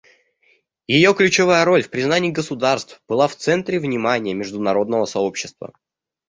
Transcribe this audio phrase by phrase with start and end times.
[0.87, 5.73] Ее ключевая роль в признании государств была в центре внимания международного сообщества.